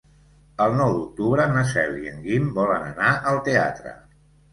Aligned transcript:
El 0.63 0.77
nou 0.77 0.93
d'octubre 0.93 1.45
na 1.51 1.65
Cel 1.71 1.93
i 2.05 2.09
en 2.13 2.23
Guim 2.23 2.47
volen 2.55 2.87
anar 2.93 3.11
al 3.33 3.39
teatre. 3.49 3.93